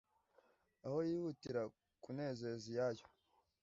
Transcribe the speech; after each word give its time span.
aho 0.85 0.97
yihutira 1.09 1.61
kunezeza 2.03 2.65
iyayo 2.73 3.05